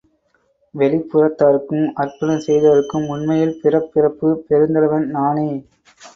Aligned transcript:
வெளிப்புறத்தாருக்கும் 0.75 1.85
அர்ப்பணம் 1.95 2.41
செய்தோருக்கும் 2.47 3.05
உண்மையில் 3.09 3.55
பிறப்பிறப்புப் 3.61 4.43
பெருந்தலைவன் 4.49 5.07
நானே! 5.15 5.49